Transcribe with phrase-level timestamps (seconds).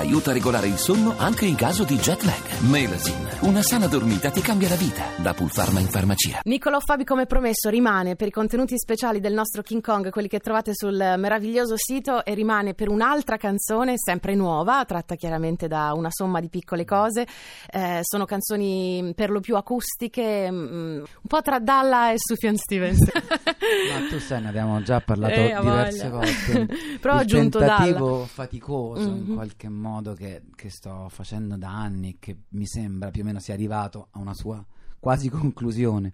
[0.00, 2.58] aiuta a regolare il sonno anche in caso di jet lag.
[2.68, 5.04] Melasin, una sana dormita ti cambia la vita.
[5.16, 6.40] Da Pulpharma in farmacia.
[6.44, 10.40] Niccolò Fabi, come promesso, rimane per i contenuti speciali del nostro King Kong, quelli che
[10.40, 16.08] trovate sul meraviglioso sito, e rimane per un'altra canzone, sempre nuova, tratta chiaramente da una
[16.10, 17.26] somma di piccole cose.
[17.70, 22.98] Eh, sono canzoni per lo più acustiche, mm, un po' tra Dalla e Sufjan Stevens.
[23.12, 26.24] Ma tu sai, ne abbiamo già parlato Eh, diverse voglia.
[26.56, 26.68] volte.
[27.00, 28.26] Però ho aggiunto tentativo Dalla.
[28.26, 29.34] faticoso in Mhm.
[29.34, 33.54] qualche modo che, che sto facendo da anni, che mi sembra più o meno sia
[33.54, 34.64] arrivato a una sua
[34.98, 36.12] quasi conclusione.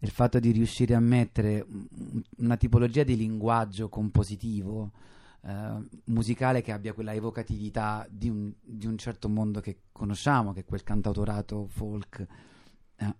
[0.00, 4.90] Il fatto di riuscire a mettere un- una tipologia di linguaggio compositivo,
[5.42, 10.60] eh, musicale che abbia quella evocatività di un, di un certo mondo che conosciamo, che
[10.60, 12.26] è quel cantautorato folk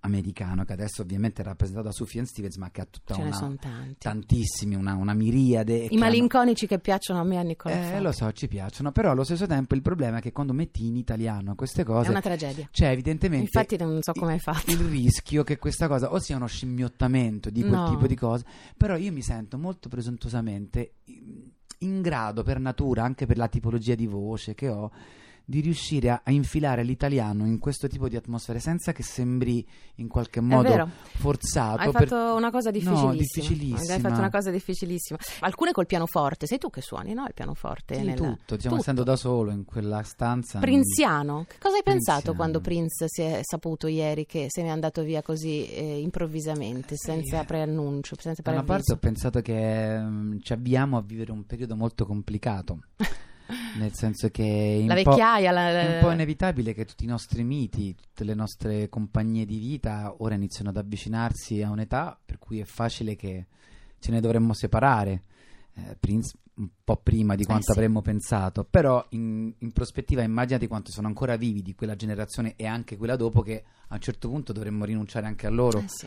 [0.01, 3.27] americano, che adesso ovviamente è rappresentato da Sufjan Stevens, ma che ha tutta Ce ne
[3.29, 3.97] una, sono tanti.
[3.99, 5.75] tantissimi, una, una miriade.
[5.75, 8.93] I che hanno- malinconici che piacciono a me a Niccolò Eh, lo so, ci piacciono,
[8.93, 12.11] però allo stesso tempo il problema è che quando metti in italiano queste È cose
[12.11, 12.69] una tragedia.
[12.71, 14.71] c'è evidentemente Infatti non so come hai fatto.
[14.71, 17.91] il rischio che questa cosa o sia uno scimmiottamento di quel No.
[17.91, 18.45] tipo di cose,
[18.77, 20.95] però io mi sento molto presuntuosamente
[21.79, 24.91] in grado per natura, anche per la tipologia di voce che ho,
[25.47, 30.09] di riuscire a, a infilare l'italiano in questo tipo di atmosfere senza che sembri in
[30.09, 31.81] qualche modo forzato.
[31.83, 33.13] Hai per- fatto una cosa No, difficilissima.
[33.13, 33.95] difficilissima.
[33.95, 35.19] Hai fatto una cosa difficilissima.
[35.41, 36.47] Alcune col pianoforte.
[36.47, 37.25] Sei tu che suoni, no?
[37.27, 37.97] Il pianoforte.
[37.97, 38.77] Sì, nel- tutto, tutto.
[38.77, 40.59] essendo da solo in quella stanza.
[40.61, 41.45] Prinziano.
[41.49, 42.37] Che cosa hai pensato Prinziano.
[42.39, 47.43] quando Prince si è saputo ieri che se n'è andato via così eh, improvvisamente, senza
[47.43, 47.45] eh.
[47.45, 48.93] preannuncio, senza Da una preavviso?
[48.93, 52.79] parte ho pensato che mm, ci avviamo a vivere un periodo molto complicato,
[53.75, 57.43] nel senso che in La vecchiaia, la- è un po' inevitabile che tutti i nostri
[57.45, 62.61] miti, tutte le nostre compagnie di vita ora iniziano ad avvicinarsi a un'età per cui
[62.61, 63.47] è facile che
[63.99, 65.23] ce ne dovremmo separare.
[65.75, 67.79] Eh, Prince un po' prima di quanto sì.
[67.79, 72.67] avremmo pensato, però in, in prospettiva immaginati quanto sono ancora vivi di quella generazione e
[72.67, 75.79] anche quella dopo che a un certo punto dovremmo rinunciare anche a loro.
[75.81, 76.07] Eh sì.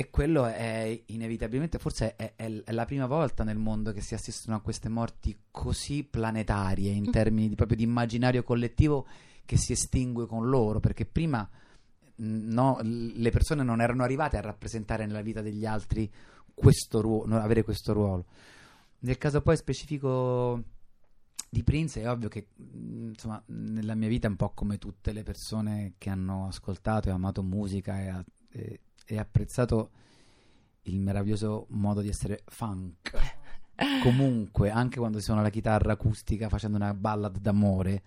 [0.00, 4.14] E quello è inevitabilmente, forse è, è- è la prima volta nel mondo che si
[4.14, 7.10] assistono a queste morti così planetarie in Mm.
[7.10, 9.06] termini di, proprio di immaginario collettivo
[9.44, 11.48] che si estingue con loro, perché prima
[12.16, 16.08] no, le persone non erano arrivate a rappresentare nella vita degli altri
[16.54, 18.24] questo ruolo, avere questo ruolo.
[19.00, 20.62] Nel caso poi specifico
[21.50, 25.12] di Prince è ovvio che mh, insomma nella mia vita è un po' come tutte
[25.12, 29.90] le persone che hanno ascoltato e amato musica e, e- e apprezzato
[30.82, 33.12] il meraviglioso modo di essere funk.
[34.02, 38.02] Comunque, anche quando si suona la chitarra acustica facendo una ballad d'amore,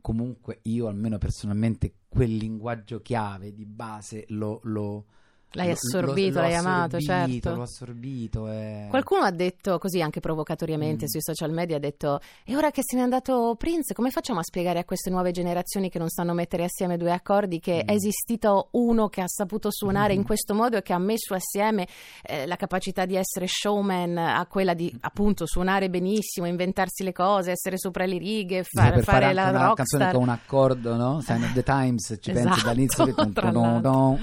[0.00, 4.60] comunque io almeno personalmente quel linguaggio chiave di base lo...
[4.64, 5.06] lo
[5.52, 7.12] L'hai lo- assorbito, lo- l'ho l'hai amato, assorbito,
[7.42, 7.54] certo.
[7.56, 8.86] L'ho assorbito e...
[8.88, 11.08] Qualcuno ha detto così anche provocatoriamente Mm.
[11.08, 14.42] sui social media, ha detto e ora che se n'è andato Prince come facciamo a
[14.44, 17.88] spiegare a queste nuove generazioni che non sanno mettere assieme due accordi che Mm.
[17.88, 20.26] è esistito uno che ha saputo suonare in Mhm.
[20.26, 21.86] questo modo e che ha messo assieme
[22.22, 27.50] eh, la capacità di essere showman a quella di appunto suonare benissimo, inventarsi le cose,
[27.52, 30.12] essere sopra le righe, Sì, fare, fare, la una canzone rockstar.
[30.12, 31.20] con un accordo, no?
[31.22, 33.14] Sign of the Times, ci pensi Esatto, dall'inizio che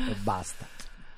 [0.09, 0.65] e basta.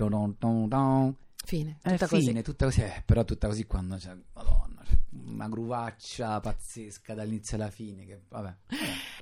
[0.08, 1.16] Don, don, don.
[1.46, 2.28] Fine, È tutta così.
[2.28, 4.96] fine, tutta così, eh, però tutta così quando c'è, madonna, c'è
[5.26, 8.56] una gruvaccia pazzesca dall'inizio alla fine, che vabbè.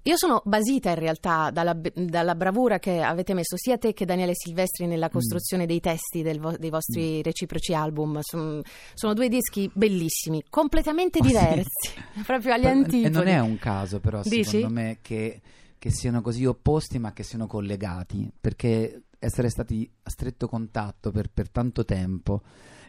[0.04, 4.34] Io sono basita in realtà dalla, dalla bravura che avete messo sia te che Daniele
[4.36, 4.90] Silvestri Mm.
[4.90, 8.20] nella costruzione dei testi vo- dei vostri reciproci album.
[8.22, 8.62] Son-
[8.94, 11.30] sono due dischi bellissimi, completamente Oh, sì.
[11.30, 11.92] diversi,
[12.26, 13.04] proprio agli Però- antipodi.
[13.04, 14.44] E non è un caso però, Dici?
[14.44, 15.40] secondo me, che,
[15.80, 21.30] che siano così opposti ma che siano collegati, perché essere stati a stretto contatto per,
[21.30, 22.42] per tanto tempo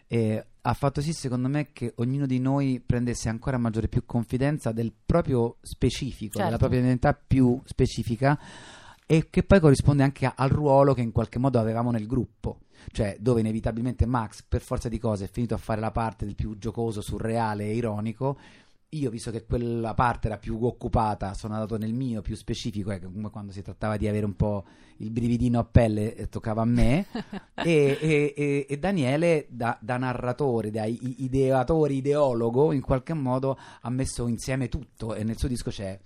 [0.07, 4.71] eh, ha fatto sì, secondo me, che ognuno di noi prendesse ancora maggiore più confidenza
[4.71, 6.45] del proprio specifico, Certo.
[6.45, 8.37] della propria identità più specifica
[9.05, 12.61] e che poi corrisponde anche a- al ruolo che in qualche modo avevamo nel gruppo.
[12.91, 16.35] Cioè, dove inevitabilmente Max, per forza di cose, è finito a fare la parte del
[16.35, 18.37] più giocoso, surreale e ironico.
[18.93, 22.99] Io, visto che quella parte era più occupata, sono andato nel mio più specifico, eh,
[23.31, 24.65] quando si trattava di avere un po'
[24.97, 27.05] il brividino a pelle, eh, toccava a me.
[27.53, 33.89] e, e- e- e Daniele, da, da narratore, da ideatore, ideologo, in qualche modo ha
[33.91, 35.99] messo insieme tutto e nel suo disco c'è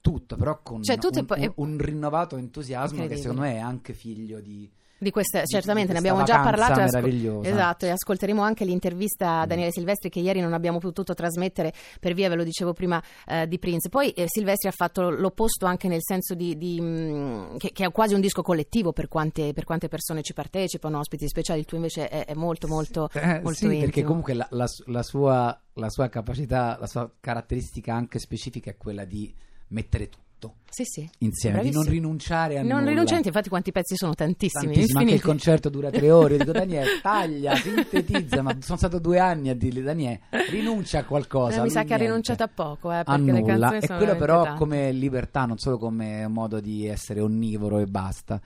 [0.00, 3.92] tutto, però con Cioè, tutto un, un- un rinnovato entusiasmo che secondo me è anche
[3.92, 6.80] figlio di, Di queste, di- certamente, di ne abbiamo già parlato.
[6.80, 9.48] ascol- esatto, e ascolteremo anche l'intervista a Mm.
[9.48, 13.46] Daniele Silvestri che ieri non abbiamo potuto trasmettere per via, ve lo dicevo prima, eh,
[13.46, 13.88] di Prince.
[13.90, 17.92] Poi eh, Silvestri ha fatto l'opposto anche nel senso di, di, mh, che, che è
[17.92, 21.60] quasi un disco collettivo per quante, per quante persone ci partecipano, ospiti speciali.
[21.60, 24.06] Il tuo invece è, è molto, molto, Eh, molto sì, perché intimo.
[24.08, 29.04] comunque la, la la sua, la sua capacità, la sua caratteristica anche specifica è quella
[29.04, 29.32] di
[29.68, 30.24] mettere tutto
[30.68, 31.08] Sì, sì.
[31.20, 32.90] insieme, di non rinunciare a Non nulla.
[32.90, 34.14] rinuncianti, infatti, quanti pezzi sono?
[34.14, 36.34] Tantissimi, Tantissimo, anche il concerto dura tre ore.
[36.34, 38.42] Io dico Daniele, taglia, sintetizza.
[38.42, 40.20] Ma sono stato due anni a dirgli Daniele,
[40.50, 41.60] rinuncia a qualcosa.
[41.60, 43.78] Eh, mi sa che ha rinunciato a poco, eh, a nulla.
[43.78, 44.58] E quello però tante.
[44.58, 48.40] come libertà, non solo come modo di essere onnivoro e basta.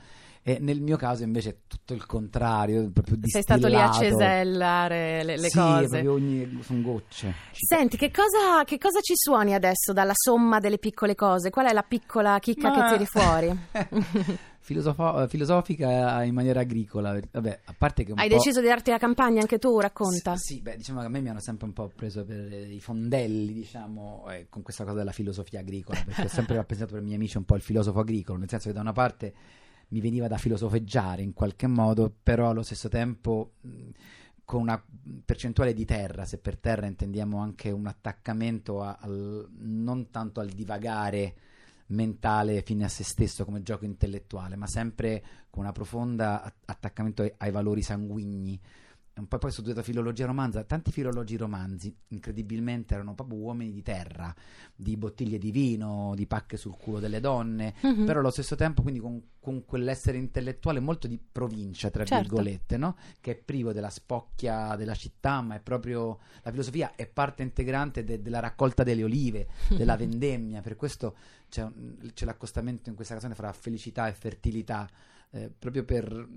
[0.51, 4.17] E nel mio caso invece è tutto il contrario, proprio Sei stato lì a distillato.
[4.19, 6.07] cesellare le, le sì, cose.
[6.09, 7.35] ogni, sono gocce.
[7.53, 11.51] Senti, che cosa, che cosa ci suoni adesso dalla somma delle piccole cose?
[11.51, 13.59] Qual è la piccola chicca Ma- che tiri fuori?
[14.63, 17.19] Filosofo- filosofica in maniera agricola.
[17.31, 19.81] Vabbè, a parte che Hai deciso di darti la campagna anche tu?
[19.81, 20.37] Racconta.
[20.37, 22.79] Sì, sì, beh, diciamo che a me mi hanno sempre un po' preso per i
[22.79, 27.07] fondelli, diciamo, eh, con questa cosa della filosofia agricola, perché ho sempre rappresentato per i
[27.07, 29.33] miei amici un po' il filosofo agricolo, nel senso che da una parte
[29.91, 33.53] mi veniva da filosofeggiare in qualche modo, però allo stesso tempo
[34.45, 34.83] con una
[35.25, 40.49] percentuale di terra, se per terra intendiamo anche un attaccamento a- al, non tanto al
[40.49, 41.35] divagare
[41.87, 47.23] mentale fine a se stesso come gioco intellettuale, ma sempre con una profonda at- attaccamento
[47.23, 48.61] ai, ai valori sanguigni.
[49.21, 53.83] Un po' poi ho studiato filologia romanza, tanti filologi romanzi, incredibilmente erano proprio uomini di
[53.83, 54.35] terra,
[54.75, 58.05] di bottiglie di vino, di pacche sul culo delle donne, Mhm.
[58.07, 62.23] però allo stesso tempo quindi con, con quell'essere intellettuale molto di provincia, tra Certo.
[62.23, 62.97] virgolette, no?
[63.21, 68.03] che è privo della spocchia della città, ma è proprio la filosofia è parte integrante
[68.05, 69.47] de- della raccolta delle olive,
[69.77, 71.15] della vendemmia, per questo
[71.51, 74.89] c'è, un- c'è l'accostamento in questa canzone fra felicità e fertilità,
[75.33, 76.29] eh, proprio per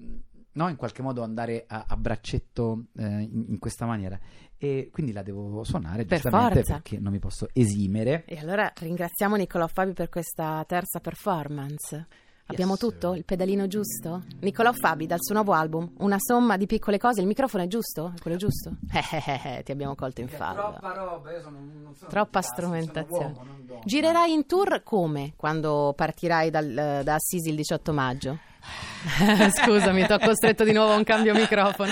[0.54, 4.20] no, in qualche modo andare a, a braccetto eh, in, in questa maniera.
[4.58, 6.74] E quindi la devo suonare Per giustamente forza.
[6.74, 8.24] perché non mi posso esimere.
[8.26, 12.08] E allora ringraziamo Niccolò Fabi per questa terza performance.
[12.48, 12.80] Abbiamo Yes.
[12.82, 13.14] tutto?
[13.14, 14.24] Il pedalino giusto?
[14.42, 17.22] Niccolò Fabi dal suo nuovo album, una somma di piccole cose.
[17.22, 18.12] Il microfono è giusto?
[18.16, 18.76] È quello giusto?
[18.92, 20.78] Eh, ti abbiamo colto in fallo.
[20.82, 23.34] roba, io sono, non sono Troppa strumentazione.
[23.34, 23.82] uomo.
[23.86, 28.38] Girerai in tour come quando partirai dal- da Assisi il 18 maggio?
[29.52, 31.92] Scusami, ti ho costretto di nuovo a un cambio microfono.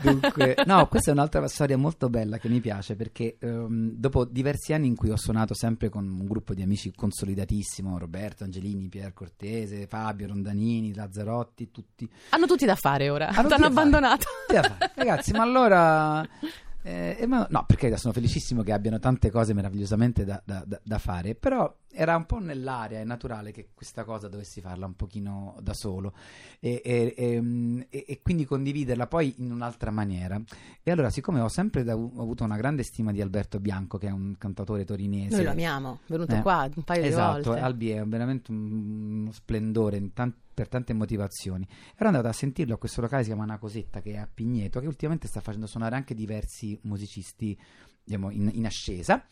[0.00, 4.72] Dunque, no, questa è un'altra storia molto bella che mi piace perché ehm, dopo diversi
[4.72, 9.12] anni in cui ho suonato sempre con un gruppo di amici consolidatissimo, Roberto Angelini, Pier
[9.12, 12.08] Cortese, Fabio Rondanini, Lazzarotti, tutti.
[12.30, 13.28] Hanno tutti da fare ora.
[13.28, 13.48] Hanno
[14.46, 14.92] Ti hanno fare.
[14.94, 16.28] Ragazzi, ma allora...
[16.82, 21.34] eh, ma- no, perché sono felicissimo che abbiano tante cose meravigliosamente da, da- da- fare,
[21.34, 25.74] però era un po' nell'aria, è naturale che questa cosa dovessi farla un pochino da
[25.74, 26.14] solo
[26.58, 30.40] e, e- e- e- quindi condividerla poi in un'altra maniera.
[30.82, 34.08] E allora, siccome ho sempre da- ho avuto una grande stima di Alberto Bianco, che
[34.08, 37.44] è un cantatore torinese, Noi lo amiamo, è venuto Eh, qua un paio esatto, di
[37.46, 37.60] volte.
[37.60, 41.66] Albi è veramente un- uno splendore in tan- per tante motivazioni.
[41.96, 44.78] Ero andato a sentirlo a questo locale, si chiama Una Cosetta, che è a Pigneto,
[44.78, 47.58] che ultimamente sta facendo suonare anche diversi musicisti
[48.04, 49.26] diciamo, in, in ascesa.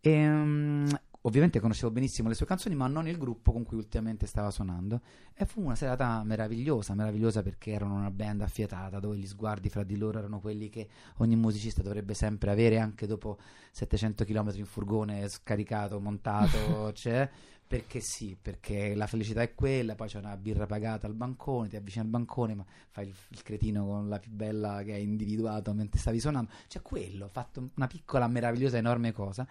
[0.00, 0.86] E, mm,
[1.22, 5.00] ovviamente conoscevo benissimo le sue canzoni, ma non il gruppo con cui ultimamente stava suonando.
[5.34, 9.82] E fu una serata meravigliosa, meravigliosa perché erano una band affiatata, dove gli sguardi fra
[9.82, 10.88] di loro erano quelli che
[11.18, 13.38] ogni musicista dovrebbe sempre avere, anche dopo
[13.72, 17.28] 700 km in furgone scaricato, montato, cioè,
[17.66, 21.76] perché sì, perché la felicità è quella, poi c'è una birra pagata al bancone, ti
[21.76, 25.72] avvicini al bancone, ma fai il, il cretino con la più bella che hai individuato
[25.72, 29.46] mentre stavi suonando, cioè quello, fatto una piccola, meravigliosa, enorme cosa.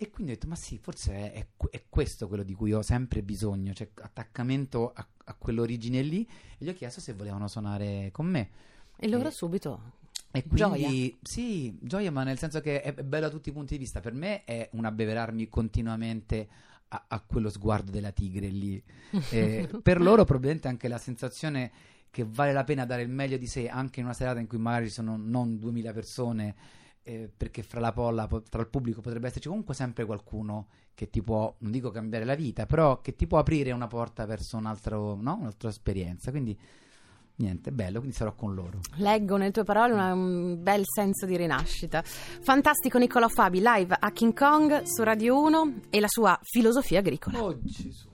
[0.00, 2.72] E quindi ho detto, ma sì, forse è, è que- è questo quello di cui
[2.72, 6.24] ho sempre bisogno, cioè attaccamento a, a quell'origine lì.
[6.56, 8.50] E gli ho chiesto se volevano suonare con me.
[8.96, 9.92] E loro Eh, subito.
[10.30, 13.74] E quindi, sì, gioia, ma nel senso che è, è bello da tutti i punti
[13.74, 14.00] di vista.
[14.00, 16.48] Per me è un abbeverarmi continuamente
[16.88, 18.82] a, a quello sguardo della tigre lì.
[19.28, 21.72] Eh, per loro, probabilmente, anche la sensazione
[22.10, 24.58] che vale la pena dare il meglio di sé anche in una serata in cui
[24.58, 26.54] magari sono non 2000 persone.
[27.08, 31.08] Eh, perché fra la polla, po- tra il pubblico potrebbe esserci comunque sempre qualcuno che
[31.08, 34.58] ti può, non dico cambiare la vita, però che ti può aprire una porta verso
[34.58, 35.38] un altro, no?
[35.40, 36.30] un'altra esperienza.
[36.30, 36.58] Quindi,
[37.36, 38.80] niente, bello, quindi sarò con loro.
[38.96, 42.02] Leggo nelle tue parole una- un bel senso di rinascita.
[42.02, 47.42] Fantastico Niccolò Fabi, live a King Kong su Radio 1 e la sua filosofia agricola.
[47.42, 48.06] Oh Gesù.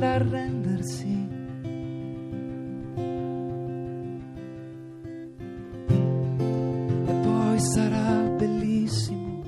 [0.00, 1.28] Ad arrendersi.
[7.06, 9.42] E poi sarà bellissimo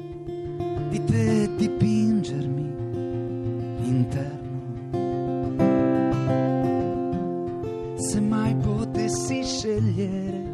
[0.91, 2.75] di te dipingermi
[3.81, 4.61] l'interno.
[7.97, 10.51] Se mai potessi scegliere,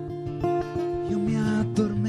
[1.09, 2.07] io mi addormenterei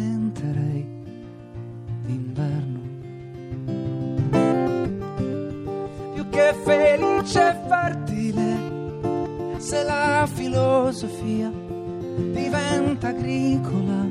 [9.70, 14.04] se la filosofia diventa agricola.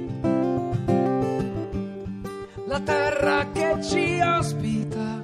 [2.67, 5.21] La terra che ci ospita,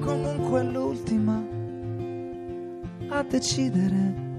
[0.00, 1.42] comunque è l'ultima
[3.08, 4.29] a decidere.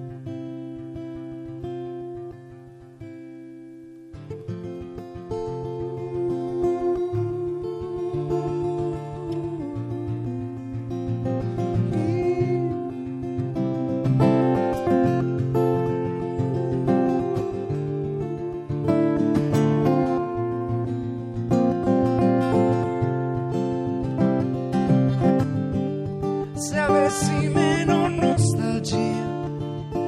[27.11, 28.95] Avessi meno nostalgia,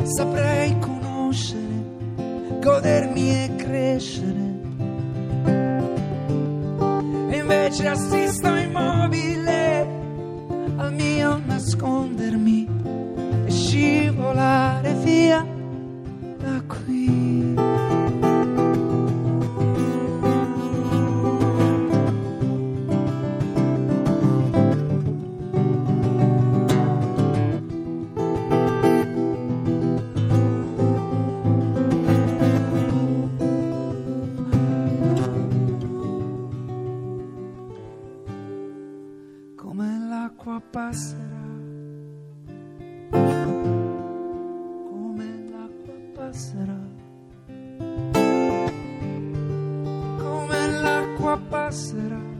[0.03, 1.83] saprei conoscere,
[2.61, 4.61] godermi e crescere.
[7.29, 9.87] E invece assisto immobile
[10.77, 12.62] al mio nascondermi
[46.33, 46.79] passerà,
[50.17, 52.32] come l'acqua passerà,